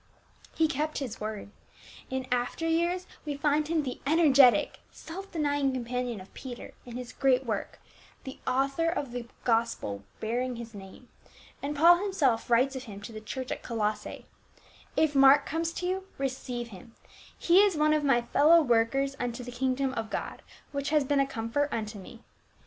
[0.55, 1.51] He kept his word;
[2.09, 7.13] in after years we find him the energetic self denying companion of Peter in his
[7.13, 7.79] great work,
[8.23, 11.07] the author of the gospel bearing his name,
[11.61, 14.25] and Paul himself writes of him to the church at Colossae,"
[14.97, 16.95] If Mark comes to you, receive him;
[17.37, 20.41] he is one of my fellow workers unto the kingdom of God,
[20.71, 22.23] which has been a comfort unto me."